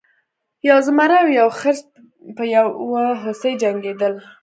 یو 0.67 0.77
زمری 0.87 1.15
او 1.21 1.27
یو 1.39 1.49
خرس 1.59 1.81
په 2.35 2.43
یو 2.55 2.67
هوسۍ 3.23 3.53
جنګیدل. 3.61 4.13